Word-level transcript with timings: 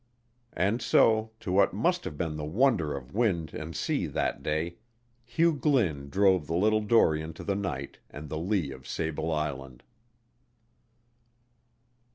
And 0.53 0.81
so, 0.81 1.29
to 1.41 1.51
what 1.51 1.73
must 1.73 2.05
have 2.05 2.17
been 2.17 2.35
the 2.35 2.43
wonder 2.43 2.97
of 2.97 3.13
wind 3.13 3.53
and 3.53 3.75
sea 3.75 4.07
that 4.07 4.41
day, 4.41 4.77
Hugh 5.23 5.53
Glynn 5.53 6.09
drove 6.09 6.47
the 6.47 6.55
little 6.55 6.81
dory 6.81 7.21
into 7.21 7.43
the 7.43 7.53
night 7.53 7.99
and 8.09 8.27
the 8.27 8.39
lee 8.39 8.71
of 8.71 8.87
Sable 8.87 9.31
Island. 9.31 9.83